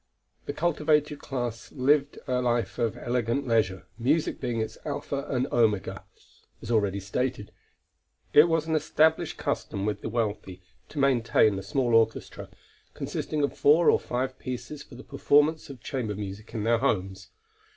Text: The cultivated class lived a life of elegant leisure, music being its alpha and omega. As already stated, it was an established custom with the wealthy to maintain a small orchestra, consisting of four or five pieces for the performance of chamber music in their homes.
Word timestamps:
The 0.47 0.53
cultivated 0.53 1.19
class 1.19 1.71
lived 1.71 2.17
a 2.27 2.41
life 2.41 2.79
of 2.79 2.97
elegant 2.97 3.47
leisure, 3.47 3.85
music 3.99 4.41
being 4.41 4.59
its 4.59 4.79
alpha 4.83 5.27
and 5.29 5.45
omega. 5.51 6.03
As 6.59 6.71
already 6.71 6.99
stated, 6.99 7.51
it 8.33 8.45
was 8.49 8.65
an 8.65 8.73
established 8.73 9.37
custom 9.37 9.85
with 9.85 10.01
the 10.01 10.09
wealthy 10.09 10.63
to 10.89 10.97
maintain 10.97 11.59
a 11.59 11.61
small 11.61 11.93
orchestra, 11.93 12.49
consisting 12.95 13.43
of 13.43 13.55
four 13.55 13.91
or 13.91 13.99
five 13.99 14.39
pieces 14.39 14.81
for 14.81 14.95
the 14.95 15.03
performance 15.03 15.69
of 15.69 15.81
chamber 15.83 16.15
music 16.15 16.51
in 16.55 16.63
their 16.63 16.79
homes. 16.79 17.29